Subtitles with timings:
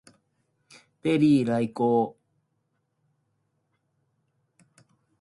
[1.03, 2.17] ペリー来航